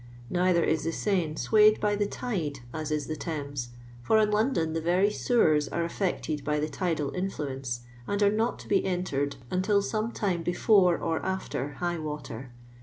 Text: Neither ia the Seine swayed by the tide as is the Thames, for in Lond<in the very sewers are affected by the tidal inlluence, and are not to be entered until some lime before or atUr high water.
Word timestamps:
Neither 0.31 0.65
ia 0.65 0.77
the 0.77 0.91
Seine 0.91 1.35
swayed 1.37 1.79
by 1.79 1.95
the 1.95 2.07
tide 2.07 2.61
as 2.73 2.89
is 2.89 3.05
the 3.05 3.15
Thames, 3.15 3.69
for 4.01 4.17
in 4.17 4.31
Lond<in 4.31 4.73
the 4.73 4.81
very 4.81 5.11
sewers 5.11 5.67
are 5.67 5.83
affected 5.83 6.43
by 6.43 6.59
the 6.59 6.67
tidal 6.69 7.11
inlluence, 7.11 7.81
and 8.07 8.23
are 8.23 8.31
not 8.31 8.57
to 8.61 8.67
be 8.67 8.83
entered 8.83 9.35
until 9.51 9.79
some 9.83 10.11
lime 10.19 10.41
before 10.41 10.97
or 10.97 11.19
atUr 11.19 11.75
high 11.75 11.99
water. 11.99 12.51